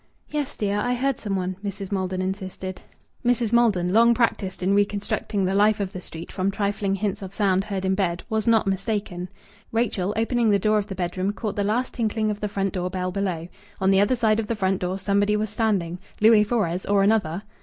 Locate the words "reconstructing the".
4.73-5.53